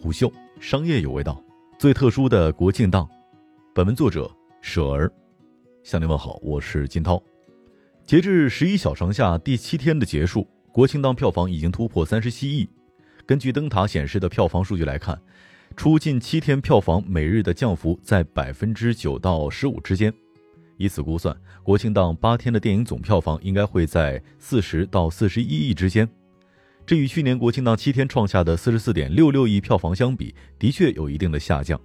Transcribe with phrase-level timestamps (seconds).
[0.00, 1.42] 虎嗅，商业有味道，
[1.76, 3.08] 最特殊的国庆档。
[3.74, 5.10] 本文作者舍儿，
[5.82, 7.20] 向您问好，我是金涛。
[8.06, 12.68] 截至十一小长假第七天的结束，国庆档票房已经突破三十七亿。
[13.26, 15.20] 根据灯塔显示的票房数据来看，
[15.76, 20.14] 出近七天票房每日的降幅在百分之九到十五之间。
[20.76, 26.08] 以此估算，国庆档八天的电影总票房应该会在四十到四十一亿之间。
[26.88, 31.78] 这与去年国庆档七天创下的四十四点六六亿票房相比，的确有一定的下降。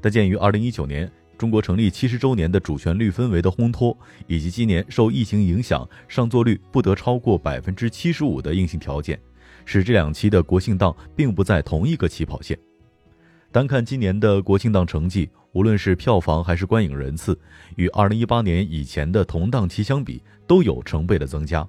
[0.00, 3.98] 但鉴于二零一九年中国成立七十周年的主旋律氛围的烘托，
[4.28, 9.18] 以及今年受疫情影响上座率不得超过百分之七十五的硬性条件，
[9.64, 12.56] 使这两期的国庆档并不在同一个起跑线。
[13.50, 17.36] 单看今年的国庆档成绩，无论是票房还是观影人次，
[17.74, 21.68] 与二零一八年以前的同档期相比，都有成倍的增加。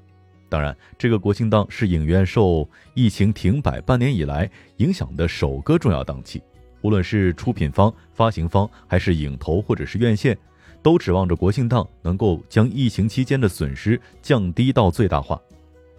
[0.55, 6.41] 当然，这个国庆档是影院受疫情停摆半年以来影响的首个重要档期。
[6.80, 10.38] 无论是出品方、发行方，还是影投或者是院线，
[10.82, 15.38] 都指望着国庆档能够将疫情期间的损失降低到最大化。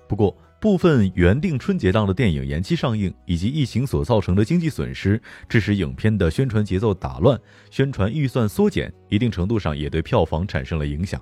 [0.08, 7.38] 不过，部分原定春节档的电影延期上映，以及疫情所造成的经济损失，致使影片的宣传节奏打乱，
[7.70, 11.20] 宣传预算缩减，一定程度上也对票房产生了影响。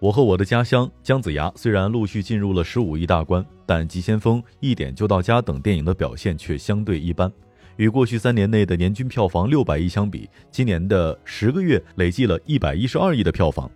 [0.00, 7.30] 我和我的家乡、姜子牙虽然陆续进入了十五亿大关，但急先锋、一点就到家等电影的表现却相对一般。
[7.76, 13.68] 与过去三年内的年均票房六百亿相比，今年的十个月累计了一百一十二亿的票房。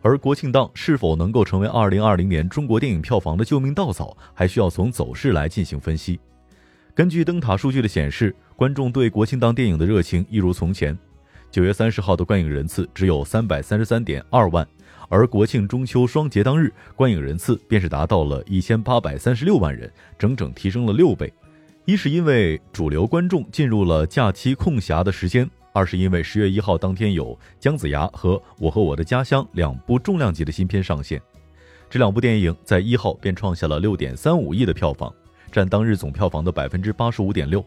[0.00, 6.18] 而国庆档是否能够成为二零二零年中国电影票房的救命稻草，还需要从走势来进行分析。
[6.94, 10.96] 根据灯塔数据的显示，观众对国庆档电影的热情一如从前。
[11.50, 14.66] 九月三十号的观影人次只有三百三十三点二万。
[15.08, 21.32] 而国庆中秋双节当日，观影人次便是达到了一千八百三十六万人，整整提升了六倍。
[21.84, 27.26] 一是因为主流观众进入了假期空暇的时间，二是因为十月一号当天有
[27.60, 31.22] 《姜子牙》和《我和我的家乡》两部重量级的新片上线。
[31.88, 35.14] 这两部电影在一号便创下了六点三五亿的票房，
[35.52, 37.64] 占当日总票房的百分之八十五点六。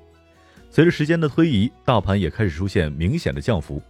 [0.69, 3.81] 随着时间的推移，大盘也开始出现明显的降幅。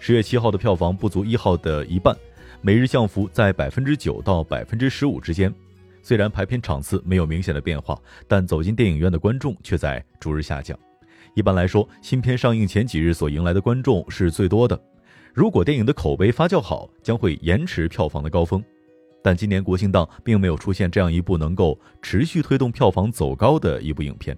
[0.00, 2.16] 十月七号的票房不足一号的一半。
[2.60, 5.52] 每日降幅在百分之九到百分之十五之间，
[6.02, 7.96] 虽然排片场次没有明显的变化，
[8.26, 10.76] 但走进电影院的观众却在逐日下降。
[11.34, 14.78] 一般来说，新片上映前几日所迎来的观众是最多的。
[15.32, 18.62] 如果电影的口碑发酵好，将会延迟票房的高峰。
[19.22, 24.36] 但今年国庆档并没有出现这样一部能够持续推动票房走高的一部影片。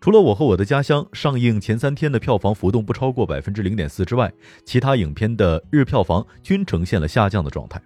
[0.00, 4.32] 除了我和我的家乡上映前三天的票房浮动不超过百分之零点四之外，
[4.64, 7.78] 其他影片的日票房均呈现了下降的状态。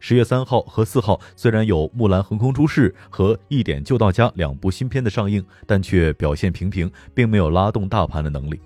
[0.00, 8.58] 十月三号和四号虽然有《木兰横空出世》和《一点就到家》两部新片的上映，但却表现平平，并没有拉动大盘的能力。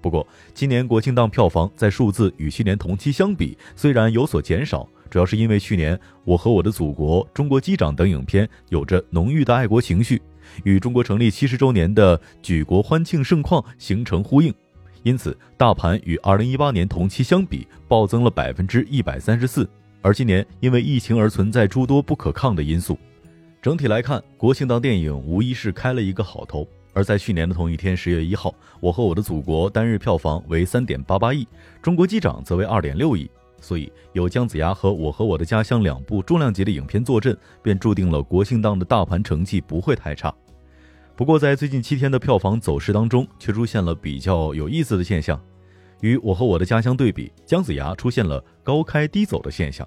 [0.00, 10.20] 不过，今年国庆档票房在数字与去年同期相比虽然有所减少，主要是因为去年《我和我的祖国》《中国机长》等影片有着浓郁的爱国情绪。
[10.64, 14.52] 与中国成立七十周年的举国欢庆盛况形成呼应，
[15.02, 19.68] 因此大盘与二零一八年同期相比暴增了百分之一百三十四。
[20.00, 22.98] 而今年因为疫情而存在诸多不可抗的因素，
[23.60, 26.66] 整体来看，国庆档电影无疑是开了一个好头。
[26.94, 31.46] 而在去年的同一天，十月一号，我和我的祖国单日票房为三点八八亿，
[31.80, 33.30] 中国机长则为二点六亿。
[33.62, 40.34] 所以有姜子牙和我和我的家乡两部重量级的影片坐镇，便注定了国庆档的大盘成绩不会太差。
[41.14, 45.40] 不过在最近七天的票房走势当中，却出现了比较有意思的现象。
[46.00, 49.86] 与我和我的家乡对比，姜子牙出现了高开低走的现象。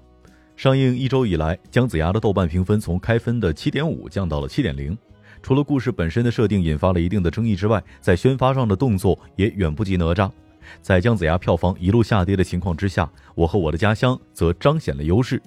[0.56, 4.96] 上映一周以来，姜子牙的豆瓣评分从开分的七点五降到了七点零。
[5.42, 10.30] 除了故事本身的设定引发了一定的争议之外，在宣发上的动作也远不及哪吒。
[10.80, 15.40] 在姜子牙票房一路下跌的情况之下，我和我的家乡则彰显了优势。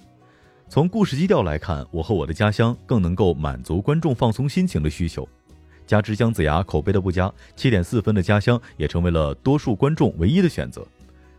[0.68, 5.28] 从故事基调来看，我和我的家乡更能够满足观众放松心情的需求。
[5.88, 10.86] 加之姜子牙口碑的不佳，七点四分的家乡也成为了多数观众唯一的选择。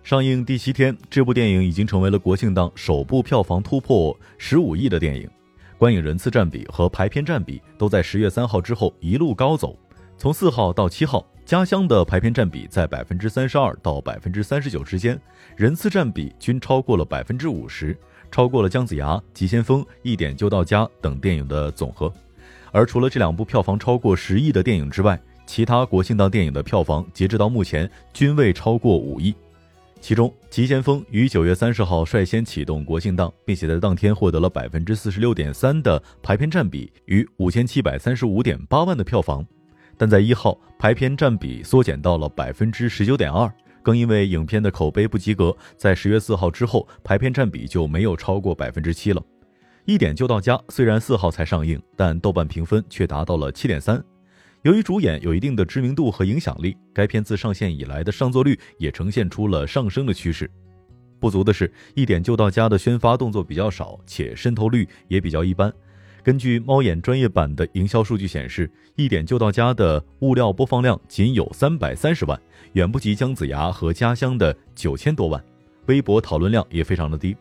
[0.03, 5.31] 上映第七天，这部电影已经成为了国庆档首部票房突破十五亿的电影，
[5.79, 9.79] 观影人次占比和排片占比都在十月三号之后一路高走。
[10.19, 15.21] 从四号到七号，家乡的排片占比在百分之三十二到百分之三十九之间，
[15.57, 17.97] 人次占比均超过了百分之五十，
[18.31, 22.13] 超过了姜子牙、急先锋、一点就到家等电影的总和。
[22.71, 29.35] 而除了这两部票房超过十亿的电影之外，其他国庆档电影的票房截止到目前均未超过五亿。
[30.01, 39.45] 其中，《急先锋》于九月三十号率先启动国庆档，并且在当天获得了百分之四十六点三的排片占比与五千七百三十五点八万的票房。
[40.01, 43.53] 但在一号排片占比缩减到了百分之十九点二。
[43.83, 49.23] 更因为影片的口碑不及格，在十月四号之后排片占比就没有超过百分之七了。
[49.85, 54.03] 一点就到家虽然四号才上映，但豆瓣评分却达到了七点三。
[54.63, 60.51] 由于主演有一定的知名度和影响力，该片自上线以来的上座率也呈现出了上升的趋势。
[61.19, 65.71] 不足的是，一点就到家的宣发动作比较少，且渗透率也比较一般。
[66.23, 72.39] 根据猫眼专业版的营销数据显示，一点就到家的物料播放量仅有三百三十万，
[72.75, 75.43] 远不及姜子牙和家乡的九千多万。
[75.87, 77.35] 微博讨论量也非常的低。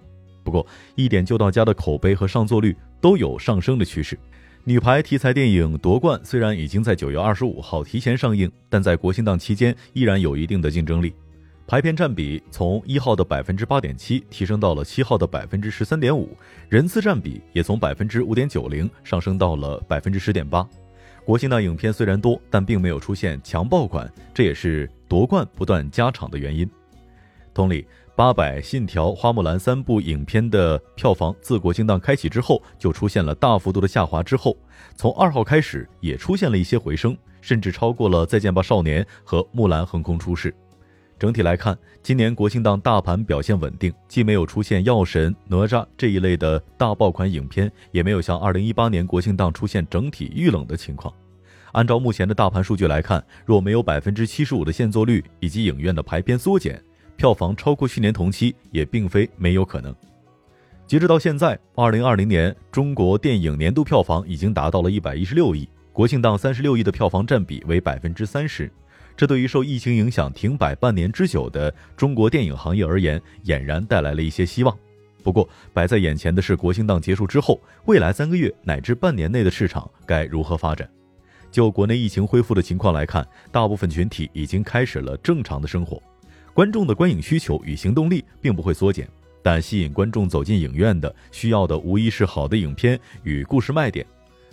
[0.44, 0.66] 不过，
[0.96, 4.18] 一点就到家的口碑和上座率都有上升的趋势。
[4.64, 11.14] 女排题材电影夺冠虽然已经在九月二十五号提前上映，但在国庆档期间依然有一定的竞争力。
[11.69, 16.36] 排片占比从一号的百分之八点七提升到了七号的百分之十三点五，
[16.68, 20.68] 人次占比也从百分之五点九零上升到了百分之十点八。
[21.24, 26.68] 国庆档影片虽然多，但并没有出现强爆款，这也是夺冠不断加场的原因。
[27.54, 27.86] 同理。
[28.16, 34.57] 八佰、信条、花木兰三部影片的票房自国庆档开启之后就出现了大幅度的下滑，之后
[34.95, 40.51] 从二号开始也出现了一些回升，甚至超过了《再见吧少年》和《木兰横空出世》。
[41.19, 51.13] 整体来看，今年国庆档大盘表现稳定，既没有出现《药神》《哪吒》这一类的大爆款影片，也没有像二零一八年国庆档出现整体遇冷的情况。
[51.74, 56.81] 按照目前的大盘数据来看，若没有百分之七十五的限座率以及影院的排片缩减。
[57.18, 59.94] 票房超过去年同期也并非没有可能。
[60.88, 68.71] 截止到现在，二零二零年中国电影年度票房已经达到了一百一十六亿，国庆档三十六亿的票房占比为百分之三十。
[69.19, 74.74] 这对于受疫情影响停摆半年之久的中国电影行业而言，俨然带来了一些希望。
[75.21, 80.89] 不过，摆在眼前的是国庆档结束之后，未来三个月乃至半年内的市场该如何发展？
[81.51, 86.01] 就国内疫情恢复的情况来看，大部分群体已经开始了正常的生活。
[86.54, 89.06] 观众的观影需求与行动力并不会缩减，
[89.44, 94.06] 但吸引观众走进影院的需要的无疑是好的影片与故事卖点。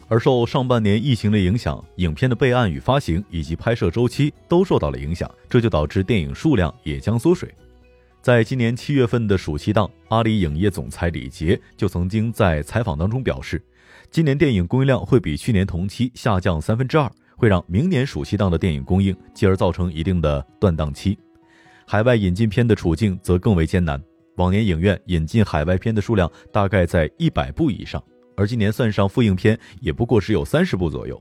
[0.09, 7.53] 而受上半年疫情的影响，影片的备案与发行以及拍摄周期都受到了影响，这就导致电影数量也将缩水。
[8.23, 13.63] 在今年七月份的暑期档，阿里影业总裁李杰就曾经在采访当中表示，
[14.11, 21.19] 今年电影供应量会比去年同期下降三分之二，会让明年暑期档的电影供应，继而造成一定的断档期。
[21.87, 24.01] 海外引进片的处境则更为艰难。
[24.37, 28.03] 往年影院引进海外片的数量大概在一百部以上，
[28.37, 31.21] 而今年算上复映片，也不过只有三十部左右。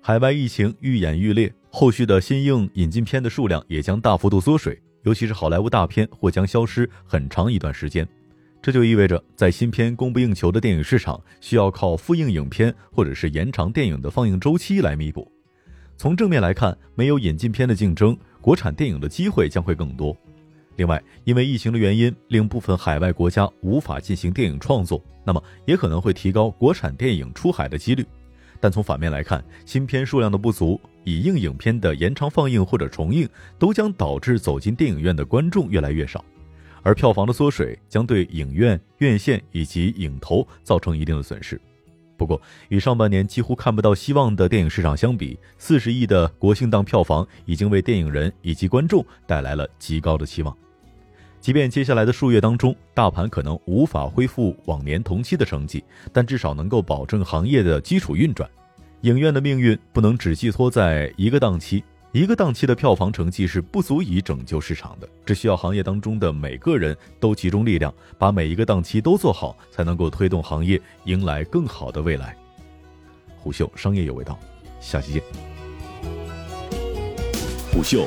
[0.00, 8.06] 海外疫情愈演愈烈，后续的新映引进片的数量也将大幅度缩水，尤其是好莱坞大片或将消失很长一段时间。
[8.60, 15.30] 这就意味着，在新片供不应求的电影市场，需要靠复映影片或者是延长电影的放映周期来弥补。
[15.96, 18.16] 从正面来看，没有引进片的竞争。
[18.40, 20.14] 国产电影的机会将会更多。
[20.76, 28.04] 另外，因为疫情的原因，令部分海外国家无法进行电影创作，那么也可能会提高国产电影出海的几率。
[28.60, 33.28] 但从反面来看，新片数量的不足，已映影片的延长放映或者重映，
[33.58, 36.24] 都将导致走进电影院的观众越来越少，
[36.82, 41.60] 而票房的缩水将对影院、院线以及影投造成一定的损失。
[42.16, 50.56] 不过，与上半年几乎看不到希望的电影市场相比，四十亿的国庆档票房已经为电影人以及观众带来了极高的期望。
[51.44, 58.48] 即便接下来的数月当中，大盘可能无法恢复往年同期的成绩，但至少能够保证行业的基础运转。
[59.02, 61.84] 影院的命运不能只寄托在一个档期。
[62.12, 72.34] 一个档期的票房成绩是不足以拯救市场的，这需要行业当中的每个人都集中力量，把每一个档期都做好，才能够推动行业迎来更好的未来。
[73.36, 74.40] 虎嗅商业有味道，
[74.80, 75.22] 下期见。
[77.70, 78.06] 虎嗅